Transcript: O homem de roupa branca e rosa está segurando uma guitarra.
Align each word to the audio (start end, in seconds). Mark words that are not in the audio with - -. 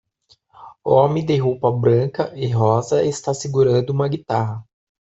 O 0.83 0.95
homem 0.95 1.23
de 1.23 1.37
roupa 1.37 1.71
branca 1.71 2.33
e 2.35 2.47
rosa 2.49 3.03
está 3.03 3.35
segurando 3.35 3.91
uma 3.91 4.07
guitarra. 4.07 4.65